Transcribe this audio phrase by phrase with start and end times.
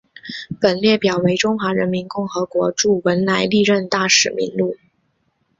[0.59, 4.75] 本列表为中华人民共和国驻文莱历任大使名录。